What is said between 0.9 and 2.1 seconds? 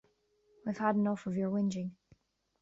enough of your whinging.